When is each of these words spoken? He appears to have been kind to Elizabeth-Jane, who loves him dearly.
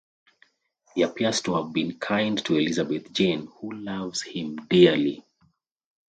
He 0.95 1.03
appears 1.03 1.41
to 1.41 1.53
have 1.57 1.73
been 1.73 1.99
kind 1.99 2.43
to 2.45 2.55
Elizabeth-Jane, 2.57 3.49
who 3.59 3.71
loves 3.73 4.23
him 4.23 4.55
dearly. 4.67 5.23